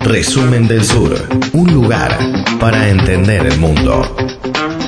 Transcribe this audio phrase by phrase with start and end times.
[0.00, 1.14] Resumen del Sur,
[1.52, 2.18] un lugar
[2.58, 4.02] para entender el mundo.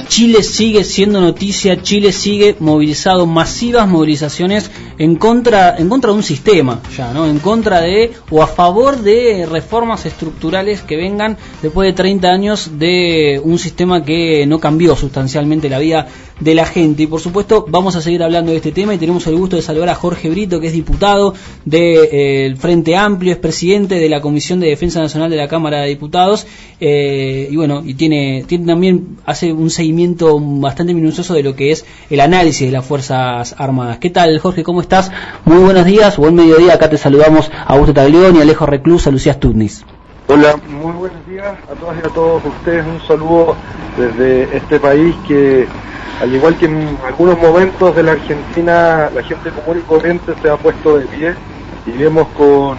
[0.09, 4.71] Chile sigue siendo noticia, Chile sigue movilizado, masivas movilizaciones
[5.01, 7.27] en contra, en contra de un sistema, ya, ¿no?
[7.27, 12.79] En contra de o a favor de reformas estructurales que vengan después de 30 años
[12.79, 16.07] de un sistema que no cambió sustancialmente la vida
[16.39, 17.05] de la gente.
[17.05, 19.63] Y por supuesto, vamos a seguir hablando de este tema y tenemos el gusto de
[19.63, 21.33] saludar a Jorge Brito, que es diputado
[21.65, 25.89] del Frente Amplio, es presidente de la Comisión de Defensa Nacional de la Cámara de
[25.89, 26.47] Diputados,
[26.79, 31.73] eh, y bueno, y tiene, tiene también, hace un seguimiento bastante minucioso de lo que
[31.73, 33.99] es el análisis de las Fuerzas Armadas.
[33.99, 34.63] ¿Qué tal, Jorge?
[34.63, 34.90] ¿Cómo estás?
[35.45, 36.75] Muy buenos días, buen mediodía.
[36.75, 39.85] Acá te saludamos a Augusto Taglioni, Alejo Reclusa, Lucía Stutnis.
[40.27, 42.85] Hola, muy buenos días a todas y a todos ustedes.
[42.85, 43.55] Un saludo
[43.97, 45.69] desde este país que,
[46.21, 50.51] al igual que en algunos momentos de la Argentina, la gente común y corriente se
[50.51, 51.35] ha puesto de pie
[51.87, 52.77] y vemos con,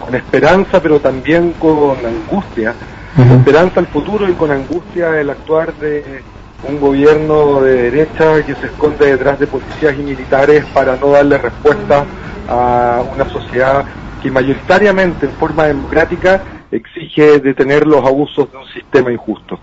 [0.00, 2.74] con esperanza, pero también con angustia,
[3.16, 6.22] con esperanza al futuro y con angustia el actuar de
[6.68, 11.38] un gobierno de derecha que se esconde detrás de policías y militares para no darle
[11.38, 12.04] respuesta
[12.48, 13.84] a una sociedad
[14.22, 19.58] que mayoritariamente en forma democrática exige detener los abusos de un sistema injusto.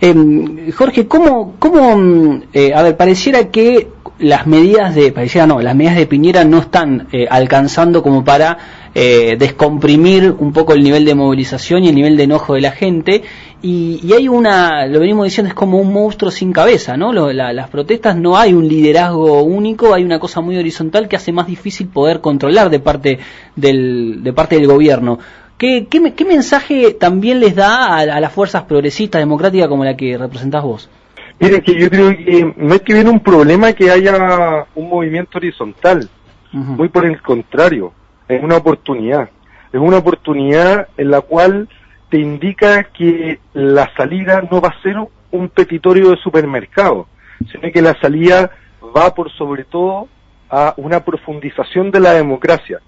[0.00, 3.88] Em, Jorge, ¿cómo, cómo eh, a ver, pareciera que
[4.18, 8.58] las medidas de, pareciera no, las medidas de Piñera no están eh, alcanzando como para
[8.94, 12.72] eh, descomprimir un poco el nivel de movilización y el nivel de enojo de la
[12.72, 13.22] gente.
[13.62, 17.12] Y, hay una, lo venimos diciendo, es como un monstruo sin cabeza, ¿no?
[17.12, 21.46] las protestas no hay un liderazgo único, hay una cosa muy horizontal que hace más
[21.46, 23.18] difícil poder controlar de parte
[23.54, 25.18] del, de parte del gobierno.
[25.56, 30.64] ¿Qué, qué, mensaje también les da a, las fuerzas progresistas, democráticas como la que representás
[30.64, 30.90] vos?
[31.38, 35.38] Mire, que yo creo que no es que viene un problema que haya un movimiento
[35.38, 36.08] horizontal,
[36.52, 37.92] muy por el contrario
[38.28, 39.30] es una oportunidad.
[39.72, 41.68] Es una oportunidad en la cual
[42.10, 44.96] te indica que la salida no va a ser
[45.30, 47.06] un petitorio de supermercado,
[47.50, 48.50] sino que la salida
[48.96, 50.08] va por sobre todo
[50.50, 52.80] a una profundización de la democracia.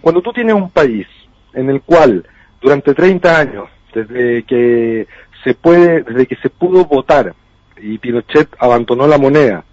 [0.00, 1.06] Cuando tú tienes un país
[1.52, 2.26] en el cual
[2.60, 5.06] durante 30 años, desde que
[5.44, 7.34] se puede, desde que se pudo votar
[7.76, 9.64] y Pinochet abandonó la moneda,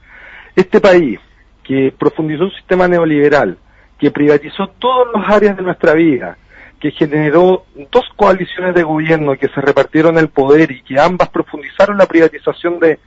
[0.55, 1.19] este país
[1.63, 3.57] que profundizó un sistema neoliberal,
[3.99, 6.37] que privatizó todas las áreas de nuestra vida,
[6.79, 11.97] que generó dos coaliciones de gobierno que se repartieron el poder y que ambas profundizaron
[11.97, 12.99] la privatización de,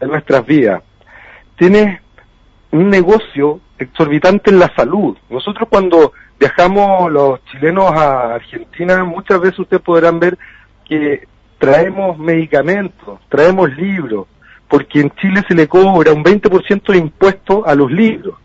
[0.00, 0.82] nuestras vidas.
[1.56, 2.00] Tiene
[2.70, 5.14] un negocio exorbitante en la salud.
[5.28, 10.38] Nosotros cuando viajamos los chilenos a Argentina, muchas veces ustedes podrán ver
[10.88, 14.26] que traemos medicamentos, traemos libros,
[14.68, 18.36] porque en Chile se le cobra un 20% de impuesto a los libros.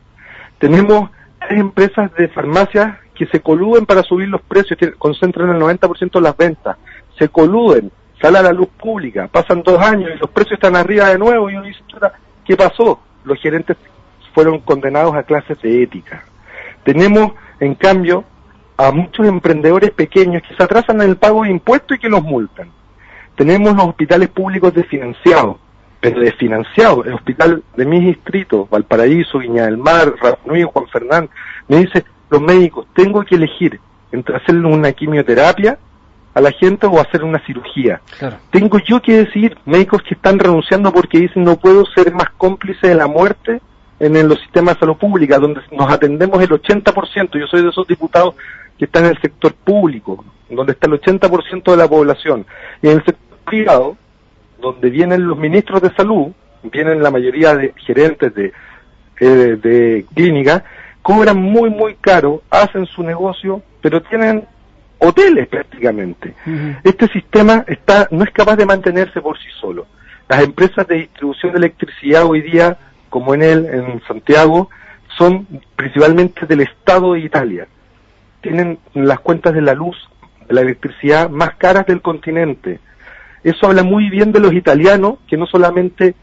[0.58, 1.10] Tenemos
[1.40, 6.12] hay empresas de farmacias que se coluden para subir los precios, que concentran el 90%
[6.12, 6.78] de las ventas,
[7.18, 11.10] se coluden, sale a la luz pública, pasan dos años y los precios están arriba
[11.10, 11.80] de nuevo y uno dice,
[12.46, 13.00] ¿qué pasó?
[13.24, 13.78] Los gerentes
[14.34, 16.24] fueron condenados a clases de ética.
[16.84, 18.26] Tenemos, en cambio,
[18.78, 22.22] a muchos emprendedores pequeños que se atrasan en el pago de impuestos y que los
[22.22, 22.70] multan.
[23.36, 25.58] Tenemos los hospitales públicos desfinanciados,
[26.00, 31.30] pero desfinanciado, el hospital de mi distrito, Valparaíso, Viña del Mar, Rapanui, Juan Fernán,
[31.68, 33.80] me dice, los médicos, tengo que elegir
[34.12, 35.78] entre hacerle una quimioterapia
[36.34, 38.02] a la gente o hacer una cirugía.
[38.52, 42.88] Tengo yo que decir, médicos que están renunciando porque dicen no puedo ser más cómplice
[42.88, 43.62] de la muerte
[44.00, 47.88] en, los sistemas de salud pública, donde nos atendemos el 80%, yo soy de esos
[47.88, 48.36] diputados
[48.78, 52.46] que están en el sector público, donde está el 80% de la población,
[52.82, 53.98] y en el sector privado,
[54.60, 58.52] donde vienen los ministros de salud, vienen la mayoría de gerentes de,
[59.22, 60.66] eh, de clínica,
[61.06, 64.44] cobran muy, muy caro, hacen su negocio, pero tienen
[64.98, 66.34] hoteles prácticamente.
[66.84, 69.86] Este sistema está, no es capaz de mantenerse por sí solo.
[70.28, 72.80] Las empresas de distribución de electricidad hoy día,
[73.12, 74.72] como en él, en Santiago,
[75.16, 75.46] son
[75.76, 77.68] principalmente del Estado de Italia.
[78.42, 79.96] Tienen las cuentas de la luz,
[80.48, 82.80] de la electricidad más caras del continente.
[83.44, 86.16] Eso habla muy bien de los italianos, que no solamente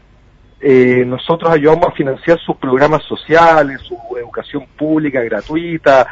[0.65, 6.07] eh, nosotros ayudamos a financiar sus programas sociales, su educación pública gratuita,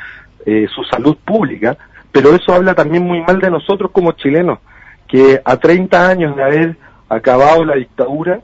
[0.45, 1.77] eh, su salud pública,
[2.11, 4.59] pero eso habla también muy mal de nosotros como chilenos,
[5.07, 6.77] que a 30 años de haber
[7.07, 8.41] acabado la dictadura,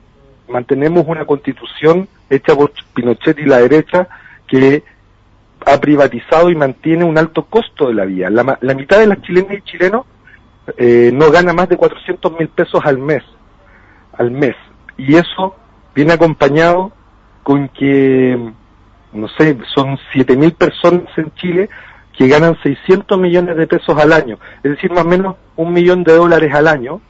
[0.48, 4.08] mantenemos una constitución hecha por Pinochet y la derecha
[4.48, 4.84] que
[5.66, 8.30] ha privatizado y mantiene un alto costo de la vida.
[8.30, 10.06] La, la mitad de las chilenas y chilenos
[10.78, 13.24] eh, no gana más de 400 mil pesos al mes,
[14.14, 14.56] al mes.
[14.98, 15.56] Y eso
[15.98, 16.92] viene acompañado
[17.42, 18.38] con que,
[19.14, 21.70] no sé, son 7 mil personas en Chile
[22.16, 26.04] que ganan 600 millones de pesos al año, es decir, más o menos un millón
[26.04, 27.02] de dólares al año,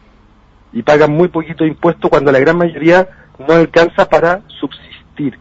[0.72, 3.10] y pagan muy poquito impuesto cuando la gran mayoría
[3.46, 5.38] no alcanza para subsistir.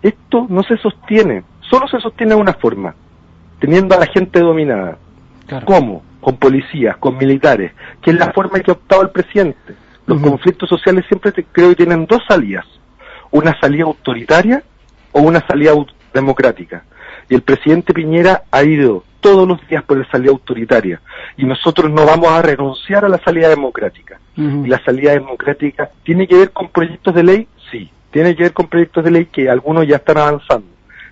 [0.00, 2.94] Esto no se sostiene, solo se sostiene de una forma,
[3.58, 4.96] teniendo a la gente dominada.
[5.66, 6.02] ¿Cómo?
[6.22, 9.74] Con policías, con militares, que es la forma que ha optado el presidente.
[10.06, 12.64] Los conflictos sociales siempre creo que tienen dos salidas,
[13.36, 14.62] una salida autoritaria
[15.12, 15.72] o una salida
[16.14, 16.84] democrática.
[17.28, 21.00] Y el presidente Piñera ha ido todos los días por la salida autoritaria.
[21.36, 24.18] Y nosotros no vamos a renunciar a la salida democrática.
[24.36, 27.90] Y la salida democrática tiene que ver con proyectos de ley, sí.
[28.10, 30.68] Tiene que ver con proyectos de ley que algunos ya están avanzando.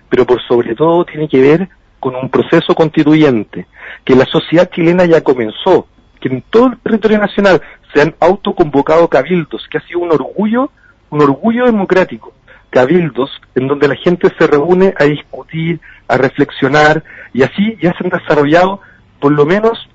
[0.09, 1.69] Pero por sobre todo tiene que ver
[1.99, 3.67] con un proceso constituyente
[4.03, 5.87] que la sociedad chilena ya comenzó,
[6.19, 7.61] que en todo el territorio nacional
[7.93, 10.71] se han autoconvocado cabildos, que ha sido un orgullo,
[11.15, 12.33] un orgullo democrático.
[12.69, 17.03] Cabildos en donde la gente se reúne a discutir, a reflexionar,
[17.33, 18.81] y así ya se han desarrollado
[19.19, 19.89] por lo menos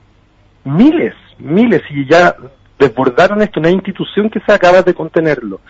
[0.65, 2.35] miles, miles, y ya
[2.79, 5.61] desbordaron esto, una institución que se acaba de contenerlo.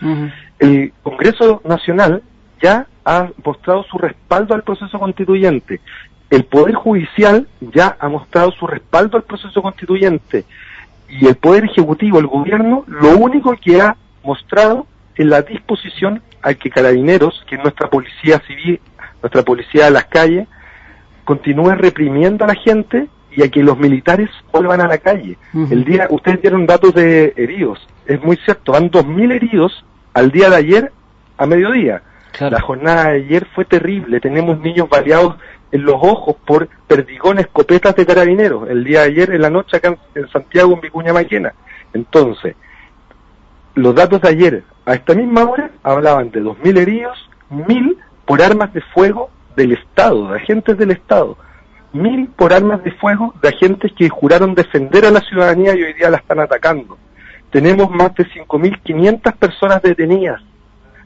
[0.57, 2.23] El Congreso Nacional
[2.61, 5.81] ya ha mostrado su respaldo al proceso constituyente.
[6.29, 10.45] El Poder Judicial ya ha mostrado su respaldo al proceso constituyente.
[11.09, 16.53] Y el Poder Ejecutivo, el Gobierno, lo único que ha mostrado es la disposición a
[16.53, 18.79] que Carabineros, que es nuestra policía civil,
[19.21, 20.47] nuestra policía de las calles,
[21.25, 25.37] continúe reprimiendo a la gente y a que los militares vuelvan a la calle.
[25.53, 30.49] El día, ustedes dieron datos de heridos, es muy cierto, van 2.000 heridos al día
[30.49, 30.91] de ayer
[31.37, 32.01] a mediodía.
[32.39, 35.35] La jornada de ayer fue terrible, tenemos niños baleados
[35.71, 39.77] en los ojos por perdigones, escopetas de carabineros, el día de ayer en la noche
[39.77, 41.53] acá en, Santiago, en Vicuña Maquena.
[41.93, 42.55] Entonces,
[43.75, 48.73] los datos de ayer a esta misma hora hablaban de 2.000 heridos, 1.000 por armas
[48.73, 51.37] de fuego del Estado, de agentes del Estado
[51.93, 55.93] mil por armas de fuego de agentes que juraron defender a la ciudadanía y hoy
[55.93, 56.97] día la están atacando.
[57.49, 60.41] Tenemos más de 5.500 personas detenidas,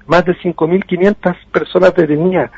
[0.06, 2.52] más de 5.500 personas detenidas.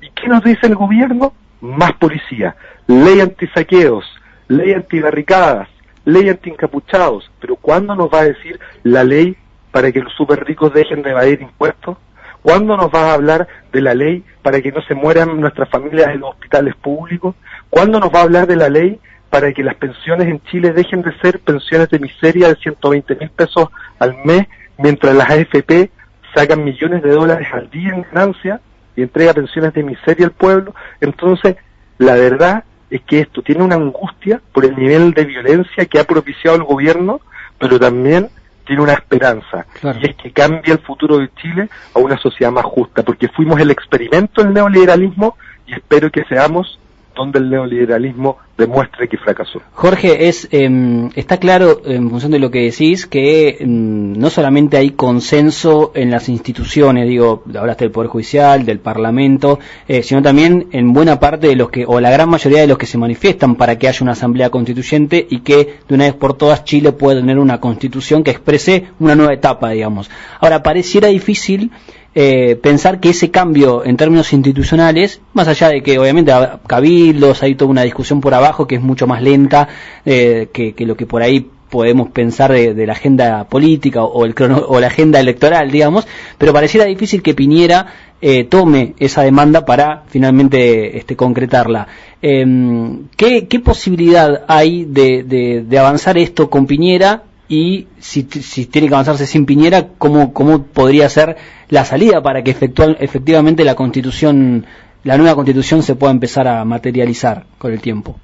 [0.00, 1.32] ¿Y qué nos dice el gobierno?
[1.60, 4.04] Más policía, ley antisaqueos,
[4.48, 5.68] ley antibarricadas,
[6.04, 7.30] ley antiencapuchados.
[7.40, 9.36] Pero ¿cuándo nos va a decir la ley
[9.72, 11.96] para que los super ricos dejen de evadir impuestos?
[12.42, 16.08] ¿Cuándo nos va a hablar de la ley para que no se mueran nuestras familias
[16.08, 17.34] en los hospitales públicos?
[17.70, 21.02] ¿Cuándo nos va a hablar de la ley para que las pensiones en Chile dejen
[21.02, 24.46] de ser pensiones de miseria de 120 mil pesos al mes,
[24.76, 25.90] mientras las AFP
[26.34, 28.60] sacan millones de dólares al día en ganancia
[28.94, 30.74] y entrega pensiones de miseria al pueblo?
[31.00, 31.56] Entonces,
[31.98, 36.04] la verdad es que esto tiene una angustia por el nivel de violencia que ha
[36.04, 37.20] propiciado el gobierno,
[37.58, 38.28] pero también
[38.64, 42.64] tiene una esperanza, y es que cambie el futuro de Chile a una sociedad más
[42.64, 45.36] justa, porque fuimos el experimento del neoliberalismo
[45.66, 46.78] y espero que seamos
[47.14, 49.60] donde el neoliberalismo demuestre que fracasó.
[49.72, 54.76] Jorge, es em, está claro en función de lo que decís que em, no solamente
[54.76, 60.68] hay consenso en las instituciones, digo, hablaste del Poder Judicial, del Parlamento, eh, sino también
[60.72, 63.56] en buena parte de los que, o la gran mayoría de los que se manifiestan
[63.56, 67.20] para que haya una asamblea constituyente y que de una vez por todas Chile pueda
[67.20, 70.10] tener una constitución que exprese una nueva etapa, digamos.
[70.40, 71.70] Ahora, pareciera difícil
[72.14, 76.30] eh, pensar que ese cambio en términos institucionales, más allá de que obviamente
[76.66, 79.68] cabildos, hay toda una discusión por abajo que es mucho más lenta
[80.04, 84.34] eh, que, lo que por ahí podemos pensar de, la agenda política o, el
[84.66, 86.06] o la agenda electoral, digamos,
[86.38, 87.86] pero pareciera difícil que Piñera
[88.20, 91.88] eh, tome esa demanda para finalmente este, concretarla.
[92.20, 99.26] Em, ¿qué, posibilidad hay de, de avanzar esto con Piñera y si, tiene que avanzarse
[99.26, 101.36] sin Piñera, ¿cómo, cómo podría ser
[101.68, 104.64] la salida para que efectivamente la constitución,
[105.04, 108.16] la nueva constitución se pueda empezar a materializar con el tiempo?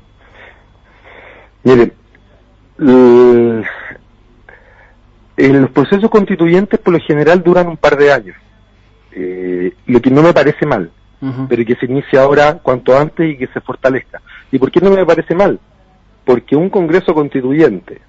[1.64, 1.92] Mire,
[5.36, 8.36] los procesos constituyentes por lo general duran un par de años,
[9.12, 10.90] eh, lo que no me parece mal,
[11.48, 14.20] pero que se inicie ahora cuanto antes y que se fortalezca.
[14.52, 15.58] ¿Y por qué no me parece mal?
[16.24, 18.00] Porque un Congreso constituyente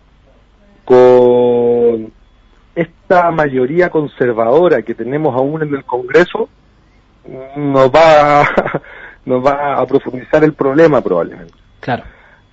[0.85, 2.11] con
[2.75, 6.49] esta mayoría conservadora que tenemos aún en el Congreso,
[7.55, 8.47] nos va,
[9.25, 11.53] nos va a profundizar el problema probablemente.
[11.79, 12.03] Claro.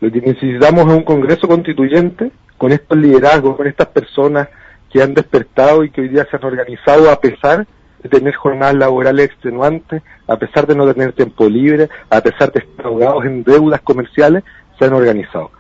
[0.01, 4.49] Lo que necesitamos es un Congreso constituyente con estos liderazgos, con estas personas
[4.91, 7.67] que han despertado y que hoy día se han organizado a pesar
[8.03, 12.61] de tener jornadas laborales extenuantes, a pesar de no tener tiempo libre, a pesar de
[12.61, 14.45] estar ahogados en deudas comerciales,
[14.79, 15.51] se han organizado.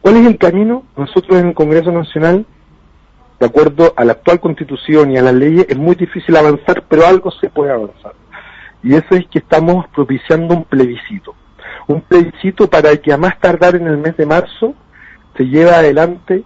[0.00, 0.84] ¿Cuál es el camino?
[0.96, 2.46] Nosotros en el Congreso Nacional,
[3.38, 7.06] de acuerdo a la actual constitución y a las leyes, es muy difícil avanzar, pero
[7.06, 8.12] algo se puede avanzar.
[8.82, 11.34] Y eso es que estamos propiciando un plebiscito.
[11.92, 14.74] Un plebiscito para que a más tardar en el mes de marzo
[15.36, 16.44] se lleve adelante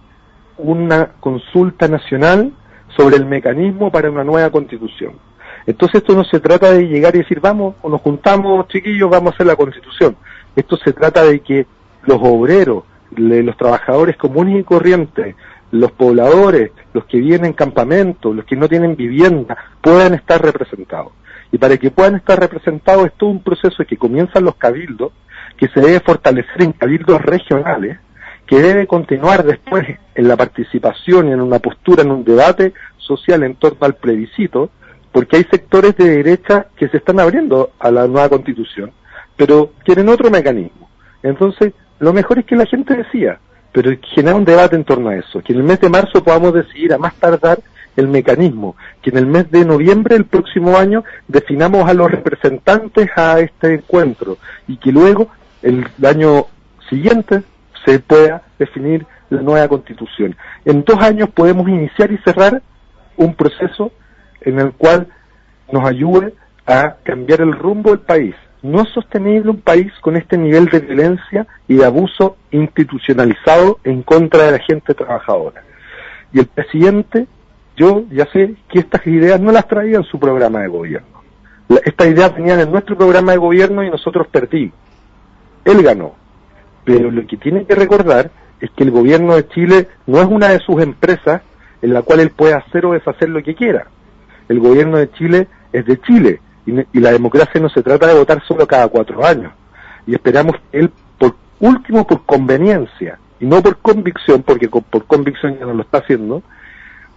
[0.57, 2.53] una consulta nacional
[2.95, 5.13] sobre el mecanismo para una nueva constitución.
[5.67, 9.31] Entonces esto no se trata de llegar y decir, vamos, o nos juntamos chiquillos, vamos
[9.31, 10.15] a hacer la constitución.
[10.55, 11.65] Esto se trata de que
[12.03, 12.83] los obreros,
[13.15, 15.35] los trabajadores comunes y corrientes,
[15.71, 21.13] los pobladores, los que viven en campamentos, los que no tienen vivienda, puedan estar representados.
[21.51, 25.11] Y para que puedan estar representados es todo un proceso que comienzan los cabildos,
[25.57, 27.99] que se debe fortalecer en cabildos regionales,
[28.45, 33.43] que debe continuar después en la participación y en una postura, en un debate social
[33.43, 34.69] en torno al plebiscito,
[35.11, 38.91] porque hay sectores de derecha que se están abriendo a la nueva constitución,
[39.35, 40.89] pero quieren otro mecanismo.
[41.23, 43.39] Entonces, lo mejor es que la gente decía,
[43.71, 46.53] pero genera un debate en torno a eso, que en el mes de marzo podamos
[46.53, 47.59] decidir a más tardar
[47.95, 53.09] el mecanismo, que en el mes de noviembre del próximo año definamos a los representantes
[53.15, 55.29] a este encuentro y que luego
[55.65, 56.45] el año
[56.89, 57.41] siguiente
[57.85, 60.35] se pueda definir la nueva constitución.
[60.63, 62.61] En dos años podemos iniciar y cerrar
[63.17, 63.91] un proceso
[64.41, 65.07] en el cual
[65.71, 66.35] nos ayude
[66.67, 68.35] a cambiar el rumbo del país.
[68.61, 74.03] No es sostenible un país con este nivel de violencia y de abuso institucionalizado en
[74.03, 75.63] contra de la gente trabajadora.
[76.31, 77.27] Y el presidente,
[77.75, 81.15] yo ya sé que estas ideas no las traía en su programa de gobierno.
[81.83, 84.85] estas ideas venían en nuestro programa de gobierno y nosotros perdimos.
[85.65, 86.15] Él ganó.
[86.85, 88.31] Pero lo que tiene que recordar
[88.61, 91.41] es que el gobierno de Chile no es una de sus empresas
[91.81, 93.87] en la cual él puede hacer o deshacer lo que quiera.
[94.47, 98.41] El gobierno de Chile es de Chile y, la democracia no se trata de votar
[98.47, 99.51] solo cada cuatro años.
[100.07, 105.57] Y esperamos que él, por último, por conveniencia y no por convicción, porque por convicción
[105.59, 106.41] ya no lo está haciendo,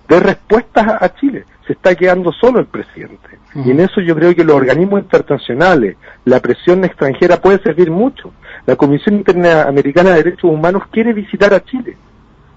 [0.08, 1.44] dé respuestas a, Chile.
[1.66, 3.38] Se está quedando solo el presidente.
[3.54, 8.32] Y en eso yo creo que los organismos internacionales, la presión extranjera puede servir mucho.
[8.66, 11.96] La Comisión Interamericana de Derechos Humanos quiere visitar a Chile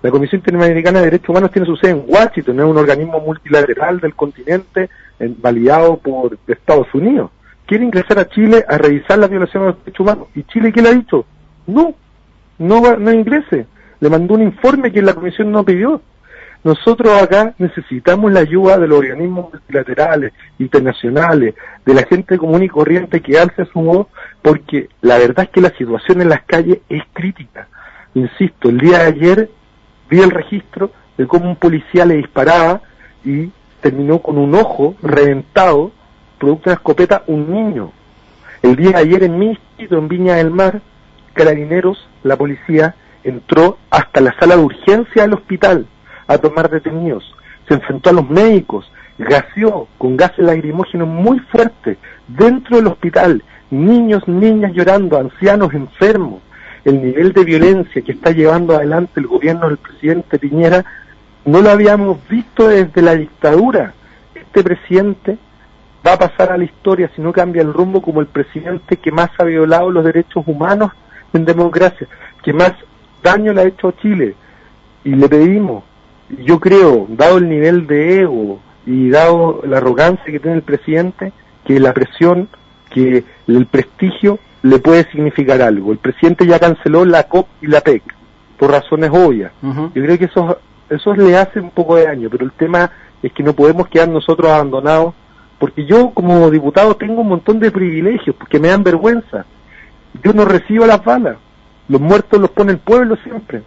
[0.01, 3.99] la Comisión Interamericana de Derechos Humanos tiene su sede en Washington, es un organismo multilateral
[3.99, 4.89] del continente
[5.19, 7.29] validado por Estados Unidos.
[7.67, 10.27] Quiere ingresar a Chile a revisar la violación de los derechos humanos.
[10.33, 11.25] ¿Y Chile qué le ha dicho?
[11.67, 11.93] No,
[12.57, 13.67] no, no ingrese.
[13.99, 16.01] Le mandó un informe que la Comisión no pidió.
[16.63, 22.69] Nosotros acá necesitamos la ayuda de los organismos multilaterales, internacionales, de la gente común y
[22.69, 24.07] corriente que alce su voz,
[24.43, 27.67] porque la verdad es que la situación en las calles es crítica.
[28.13, 29.49] Insisto, el día de ayer
[30.07, 32.81] vi el registro de cómo un policía le disparaba
[33.25, 33.51] y
[33.81, 35.91] terminó con un ojo reventado,
[36.37, 37.91] producto de una escopeta, un niño.
[38.61, 40.81] El día de ayer en mi en Viña del Mar,
[41.33, 45.87] carabineros, la policía, entró hasta la sala de urgencia del hospital
[46.33, 47.35] a tomar detenidos.
[47.67, 51.97] Se enfrentó a los médicos, gaseó con gases lacrimógenos muy fuertes
[52.27, 56.41] dentro del hospital, niños, niñas llorando, ancianos enfermos
[56.85, 60.83] el nivel de violencia que está llevando adelante el gobierno del presidente Piñera
[61.45, 63.93] no lo habíamos visto desde la dictadura.
[64.35, 65.37] Este presidente
[66.05, 69.11] va a pasar a la historia si no cambia el rumbo como el presidente que
[69.11, 70.91] más ha violado los derechos humanos
[71.33, 72.07] en democracia,
[72.43, 72.73] que más
[73.23, 74.35] daño le ha hecho a Chile.
[75.03, 75.83] Y le pedimos,
[76.39, 81.33] yo creo, dado el nivel de ego y dado la arrogancia que tiene el presidente,
[81.65, 82.47] que la presión,
[82.89, 85.91] que el prestigio le puede significar algo.
[85.91, 88.03] El presidente ya canceló la COP y la PEC,
[88.57, 89.51] por razones obvias.
[89.61, 90.57] Yo creo que eso,
[90.89, 94.09] eso le hace un poco de daño, pero el tema es que no podemos quedar
[94.09, 95.13] nosotros abandonados,
[95.59, 99.45] porque yo como diputado tengo un montón de privilegios, porque me dan vergüenza.
[100.23, 101.37] Yo no recibo las balas,
[101.87, 103.63] los muertos los pone el pueblo siempre.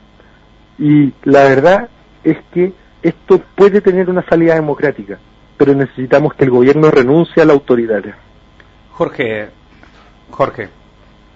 [0.79, 1.89] Y la verdad
[2.25, 5.19] es que esto puede tener una salida democrática,
[5.57, 8.03] pero necesitamos que el gobierno renuncie a la autoridad.
[8.93, 9.49] Jorge,
[10.31, 10.69] Jorge,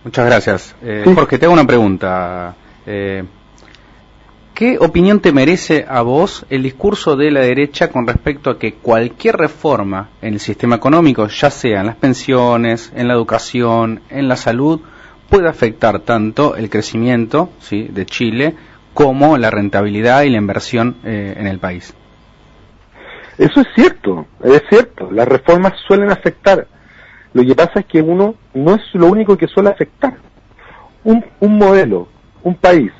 [0.04, 0.76] Muchas gracias.
[0.82, 2.54] Eh, Jorge, te hago una pregunta.
[2.86, 3.24] Eh,
[4.54, 8.74] ¿Qué opinión te merece a vos el discurso de la derecha con respecto a que
[8.74, 14.28] cualquier reforma en el sistema económico, ya sea en las pensiones, en la educación, en
[14.28, 14.80] la salud,
[15.28, 17.84] puede afectar tanto el crecimiento ¿sí?
[17.84, 18.54] de Chile
[18.98, 21.94] como la rentabilidad y la inversión eh, en el país?
[23.38, 25.10] Eso es cierto, es cierto.
[25.12, 26.66] Las reformas suelen afectar
[27.32, 30.16] lo que pasa es que uno no es lo único que suele afectar.
[31.04, 32.08] Un, un modelo,
[32.42, 32.90] un país,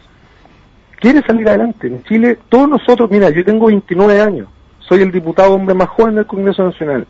[1.01, 1.89] quiere salir adelante.
[1.89, 6.15] En Chile, todos nosotros, mira, yo tengo 29 años, soy el diputado hombre más joven
[6.15, 7.07] del Congreso Nacional,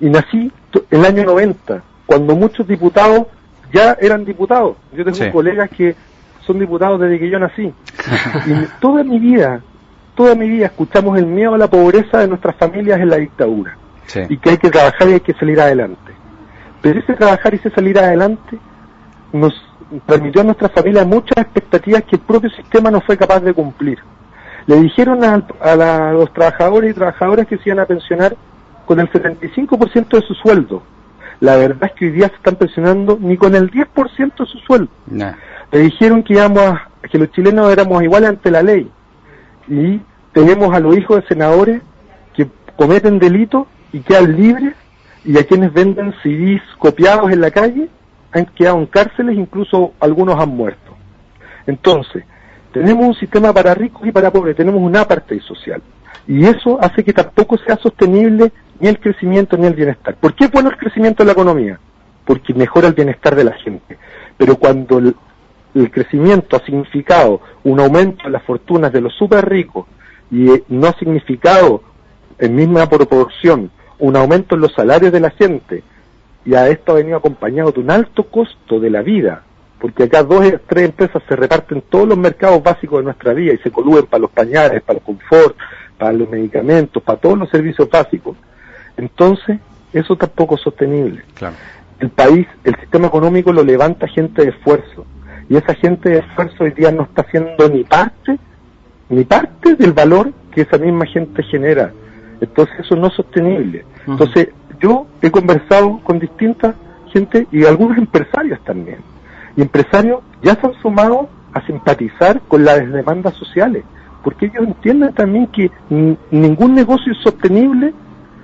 [0.00, 0.52] y nací
[0.90, 3.26] en el año 90, cuando muchos diputados
[3.72, 4.76] ya eran diputados.
[4.92, 5.94] Yo tengo colegas que
[6.46, 7.72] son diputados desde que yo nací.
[8.46, 9.60] y toda mi vida,
[10.14, 13.76] toda mi vida escuchamos el miedo a la pobreza de nuestras familias en la dictadura.
[14.28, 16.12] Y que hay que trabajar y hay que salir adelante.
[16.80, 18.58] Pero ese trabajar y ese salir adelante
[19.32, 19.52] nos
[20.06, 23.98] transmitió a nuestra familia muchas expectativas que el propio sistema no fue capaz de cumplir.
[24.66, 28.36] Le dijeron a, los trabajadores y trabajadoras que se iban a pensionar
[28.84, 30.82] con el 75% de su sueldo.
[31.40, 34.58] La verdad es que hoy día se están pensionando ni con el 10% de su
[34.58, 34.88] sueldo.
[35.72, 38.90] Le dijeron que íbamos a, que los chilenos éramos iguales ante la ley.
[39.68, 40.00] Y
[40.32, 41.82] tenemos a los hijos de senadores
[42.34, 42.46] que
[42.76, 44.74] cometen delitos y quedan libres
[45.24, 47.88] y a quienes venden CDs copiados en la calle
[48.32, 50.94] han quedado en cárceles, incluso algunos han muerto.
[51.66, 52.24] Entonces,
[52.72, 55.82] tenemos un sistema para ricos y para pobres, tenemos un apartheid social.
[56.28, 60.16] Y eso hace que tampoco sea sostenible ni el crecimiento ni el bienestar.
[60.16, 61.78] ¿Por qué es bueno el crecimiento de la economía?
[62.24, 63.96] Porque mejora el bienestar de la gente.
[64.36, 65.00] Pero cuando
[65.76, 69.86] el, crecimiento ha significado un aumento en las fortunas de los super ricos
[70.30, 71.82] y eh, no ha significado
[72.38, 75.82] en misma proporción un aumento en los salarios de la gente,
[76.44, 79.42] y a esto ha venido acompañado de un alto costo de la vida,
[79.80, 83.54] porque acá dos o tres empresas se reparten todos los mercados básicos de nuestra vida
[83.54, 85.56] y se coluden para los pañales, para el confort,
[85.98, 88.36] para los medicamentos, para todos los servicios básicos.
[88.96, 89.58] Entonces,
[89.92, 91.22] eso tampoco es sostenible.
[91.98, 95.04] El país, el sistema económico lo levanta gente de esfuerzo,
[95.48, 98.38] y esa gente de esfuerzo hoy día no está haciendo ni parte,
[99.08, 101.92] ni parte del valor que esa misma gente genera.
[102.40, 103.84] Entonces eso no es sostenible.
[104.06, 104.48] Entonces
[104.80, 106.74] yo he conversado con distintas
[107.12, 108.98] gente y algunos empresarios también.
[109.56, 113.84] Y empresarios ya se han sumado a simpatizar con las demandas sociales,
[114.22, 115.70] porque ellos entienden también que
[116.30, 117.94] ningún negocio es sostenible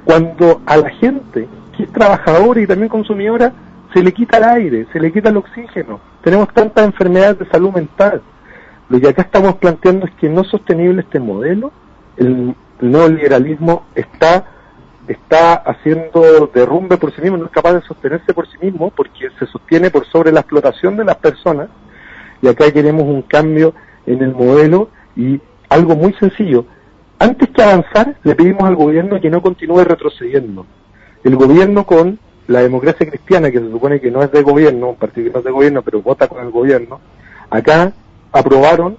[0.05, 3.53] cuando a la gente que es trabajadora y también consumidora
[3.93, 6.01] se le quita el aire, se le quita el oxígeno.
[6.23, 8.23] Tenemos tantas enfermedades de salud mental.
[8.89, 11.73] Lo que acá estamos planteando es que no es sostenible este modelo.
[12.17, 14.45] El, neoliberalismo está
[15.07, 19.31] está haciendo derrumbe por sí mismo, no es capaz de sostenerse por sí mismo porque
[19.39, 21.69] se sostiene por sobre la explotación de las personas
[22.41, 23.75] y acá queremos un cambio
[24.07, 26.67] en el modelo y algo muy sencillo.
[27.19, 30.66] Antes que avanzar, le pedimos al gobierno que no continúe retrocediendo.
[31.23, 34.96] El gobierno con la democracia cristiana, que se supone que no es de gobierno, un
[34.96, 37.00] partido que no es de gobierno, pero vota con el gobierno,
[37.50, 37.92] acá
[38.33, 38.96] aprobaron,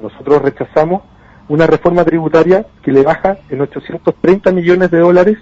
[0.00, 1.02] nosotros rechazamos
[1.48, 5.38] una reforma tributaria que le baja en 830 millones de dólares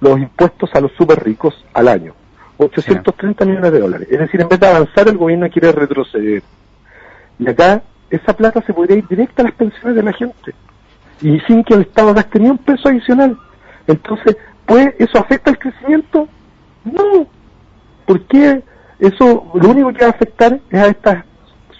[0.00, 2.14] los impuestos a los super ricos al año.
[2.58, 4.08] 830 millones de dólares.
[4.10, 6.42] Es decir, en vez de avanzar, el gobierno quiere retroceder.
[7.38, 10.54] Y acá esa plata se podría ir directa a las pensiones de la gente.
[11.20, 13.36] Y sin que el Estado gaste ni un peso adicional.
[13.86, 16.28] Entonces, pues, ¿eso afecta el crecimiento?
[16.92, 17.26] No.
[18.06, 18.62] ¿Por qué?
[18.98, 21.24] Eso lo único que va a afectar es a estas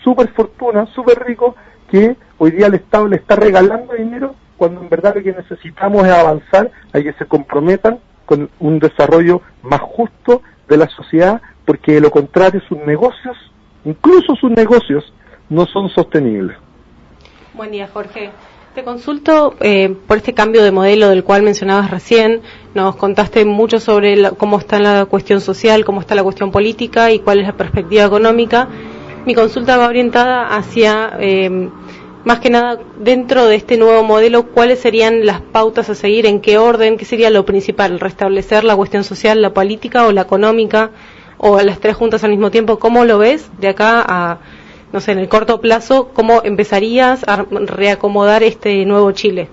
[0.03, 1.55] super fortunas, super ricos,
[1.90, 6.05] que hoy día el Estado le está regalando dinero cuando en verdad lo que necesitamos
[6.05, 11.92] es avanzar, hay que se comprometan con un desarrollo más justo de la sociedad, porque
[11.92, 13.37] de lo contrario sus negocios,
[13.85, 15.12] incluso sus negocios,
[15.49, 16.57] no son sostenibles.
[17.55, 18.31] Buen día, Jorge.
[18.74, 22.42] Te consulto eh, por este cambio de modelo del cual mencionabas recién.
[22.74, 27.18] Nos contaste mucho sobre cómo está la cuestión social, cómo está la cuestión política y
[27.18, 28.68] cuál es la perspectiva económica.
[29.26, 31.68] Mi consulta va orientada hacia, eh,
[32.24, 36.40] más que nada, dentro de este nuevo modelo, cuáles serían las pautas a seguir, en
[36.40, 40.90] qué orden, qué sería lo principal, restablecer la cuestión social, la política o la económica,
[41.38, 42.78] o las tres juntas al mismo tiempo.
[42.78, 44.38] ¿Cómo lo ves de acá a
[44.92, 49.48] no sé, en el corto plazo, ¿cómo empezarías a reacomodar este nuevo Chile?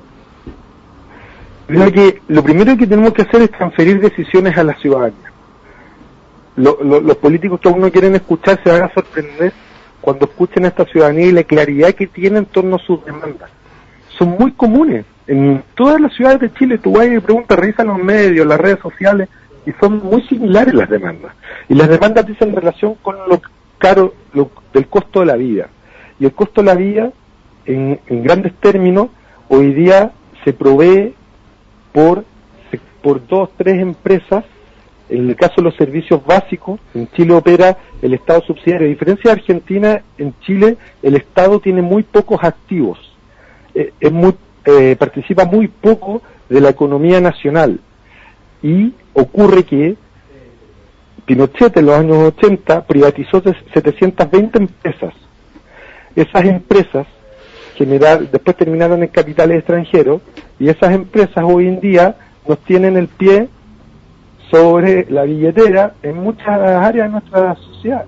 [1.67, 5.31] Que lo primero que tenemos que hacer es transferir decisiones a la ciudadanía.
[6.55, 9.51] los políticos que aún no quieren escuchar se van a sorprender
[9.99, 13.49] cuando escuchen a esta ciudadanía y la claridad que tiene en torno a sus demandas.
[14.17, 15.05] Son muy comunes.
[15.27, 18.79] En todas las ciudades de Chile tú vas y preguntas, revisan los medios, las redes
[18.79, 19.27] sociales,
[19.65, 21.33] y son muy similares las demandas.
[21.67, 23.41] Y las demandas dicen relación con lo
[23.79, 24.13] caro
[24.73, 25.69] del costo de la vida.
[26.19, 27.11] Y el costo de la vida,
[27.65, 29.09] en, grandes términos,
[29.49, 30.11] hoy día
[30.43, 31.13] se provee
[31.91, 32.25] por,
[33.01, 34.45] por dos, tres empresas.
[35.07, 38.87] En el caso de los servicios básicos, en Chile opera el Estado subsidiario.
[38.87, 42.97] A diferencia de Argentina, en Chile el Estado tiene muy pocos activos.
[43.75, 44.33] Eh, es muy,
[44.65, 47.79] eh, participa muy poco de la economía nacional.
[48.63, 49.95] Y ocurre que
[51.25, 55.13] Pinochet en los años 80 privatizó 720 empresas.
[56.15, 57.07] Esas empresas
[58.31, 60.21] después terminaron en capitales extranjeros
[60.59, 62.15] y esas empresas hoy en día
[62.47, 63.49] nos tienen el pie
[64.49, 68.05] sobre la billetera en muchas áreas de nuestra sociedad.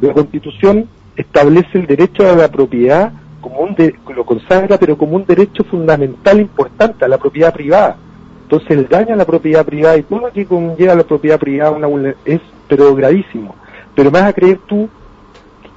[0.00, 3.76] La Constitución establece el derecho a la propiedad como un
[4.14, 7.96] lo consagra, pero como un derecho fundamental importante a la propiedad privada.
[8.44, 11.72] Entonces el daño a la propiedad privada y todo lo que conlleva la propiedad privada
[11.72, 12.40] una es
[12.76, 13.54] pero gravísimo.
[13.94, 14.88] Pero me vas a creer tú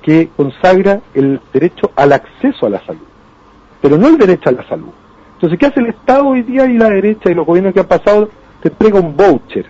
[0.01, 3.08] que consagra el derecho al acceso a la salud,
[3.81, 4.93] pero no el derecho a la salud.
[5.34, 7.88] Entonces, ¿qué hace el Estado hoy día y la derecha y los gobiernos que han
[7.88, 8.29] pasado?
[8.62, 9.65] Te entrega un voucher,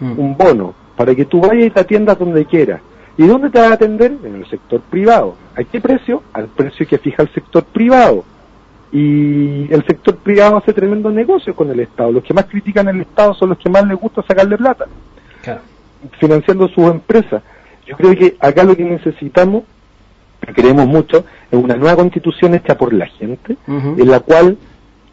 [0.00, 0.18] mm.
[0.18, 2.80] un bono, para que tú vayas y te atiendas donde quieras.
[3.16, 4.16] ¿Y dónde te vas a atender?
[4.24, 5.36] En el sector privado.
[5.54, 6.24] ¿A qué precio?
[6.32, 8.24] Al precio que fija el sector privado.
[8.90, 12.10] Y el sector privado hace tremendo negocio con el Estado.
[12.10, 14.86] Los que más critican el Estado son los que más les gusta sacarle plata,
[16.18, 17.42] financiando sus empresas.
[17.86, 19.64] Yo creo que acá lo que necesitamos,
[20.40, 24.58] que creemos mucho, es una nueva constitución hecha por la gente, en la cual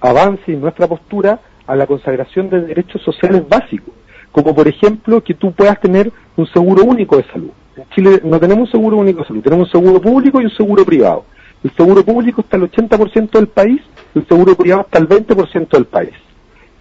[0.01, 3.93] avance nuestra postura a la consagración de derechos sociales básicos,
[4.31, 7.51] como por ejemplo que tú puedas tener un seguro único de salud.
[7.75, 10.51] En Chile no tenemos un seguro único de salud, tenemos un seguro público y un
[10.51, 11.25] seguro privado.
[11.63, 13.81] El seguro público está al 80% del país,
[14.13, 16.13] el seguro privado está al 20% del país.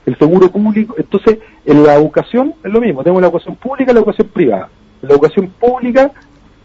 [0.06, 3.94] El seguro público, entonces en la educación es lo mismo, tenemos la educación pública y
[3.94, 4.68] la educación privada.
[5.02, 6.12] En la educación pública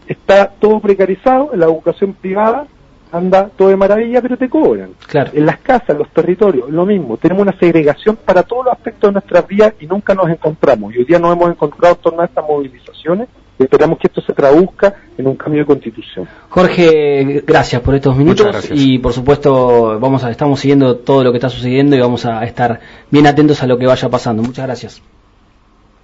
[0.06, 2.66] está todo precarizado, en la educación privada
[3.12, 4.90] anda todo de maravilla, pero te cobran.
[5.06, 5.32] Claro.
[5.34, 7.16] En las casas, en los territorios, lo mismo.
[7.16, 10.94] Tenemos una segregación para todos los aspectos de nuestras vidas y nunca nos encontramos.
[10.94, 13.28] Y hoy día nos hemos encontrado en torno a estas movilizaciones
[13.64, 16.28] esperamos que esto se traduzca en un cambio de constitución.
[16.48, 21.38] Jorge, gracias por estos minutos y por supuesto vamos a estamos siguiendo todo lo que
[21.38, 24.42] está sucediendo y vamos a estar bien atentos a lo que vaya pasando.
[24.42, 25.02] Muchas gracias.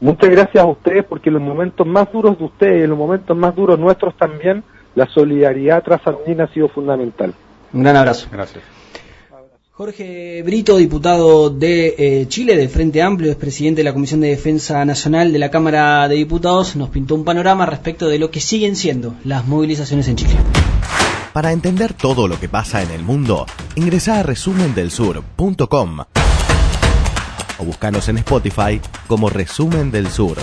[0.00, 2.98] Muchas gracias a ustedes porque en los momentos más duros de ustedes y en los
[2.98, 4.62] momentos más duros nuestros también,
[4.94, 7.32] la solidaridad trasandina ha sido fundamental.
[7.72, 8.28] Un gran abrazo.
[8.30, 8.62] Gracias.
[9.76, 14.28] Jorge Brito, diputado de eh, Chile, del Frente Amplio, es presidente de la Comisión de
[14.28, 18.40] Defensa Nacional de la Cámara de Diputados, nos pintó un panorama respecto de lo que
[18.40, 20.32] siguen siendo las movilizaciones en Chile.
[21.34, 26.00] Para entender todo lo que pasa en el mundo, ingresa a resumendelsur.com
[27.58, 30.38] o búscanos en Spotify como Resumen del Sur.